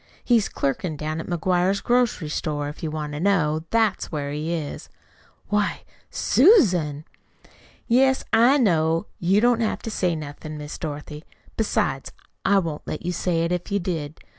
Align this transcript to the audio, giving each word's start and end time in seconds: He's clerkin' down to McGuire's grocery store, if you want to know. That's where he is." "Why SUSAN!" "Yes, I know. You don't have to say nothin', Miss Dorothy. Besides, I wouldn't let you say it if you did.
He's 0.23 0.49
clerkin' 0.49 0.97
down 0.97 1.19
to 1.19 1.25
McGuire's 1.25 1.79
grocery 1.79 2.29
store, 2.29 2.69
if 2.69 2.81
you 2.81 2.89
want 2.89 3.13
to 3.13 3.19
know. 3.19 3.65
That's 3.69 4.11
where 4.11 4.31
he 4.31 4.51
is." 4.51 4.89
"Why 5.49 5.81
SUSAN!" 6.09 7.05
"Yes, 7.87 8.23
I 8.33 8.57
know. 8.57 9.05
You 9.19 9.41
don't 9.41 9.59
have 9.61 9.83
to 9.83 9.91
say 9.91 10.15
nothin', 10.15 10.57
Miss 10.57 10.79
Dorothy. 10.79 11.23
Besides, 11.55 12.13
I 12.43 12.57
wouldn't 12.57 12.87
let 12.87 13.05
you 13.05 13.11
say 13.11 13.41
it 13.43 13.51
if 13.51 13.71
you 13.71 13.77
did. 13.77 14.19